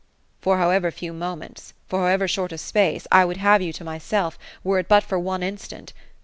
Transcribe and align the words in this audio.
"For 0.41 0.57
however 0.57 0.89
few 0.89 1.13
moments,— 1.13 1.75
for 1.87 1.99
however 1.99 2.27
short 2.27 2.51
a 2.51 2.57
space; 2.57 3.05
I 3.11 3.23
would 3.23 3.37
have 3.37 3.61
you 3.61 3.71
to 3.73 3.83
myself, 3.83 4.39
were 4.63 4.79
it 4.79 4.87
but 4.87 5.03
for 5.03 5.19
one 5.19 5.43
instant. 5.43 5.93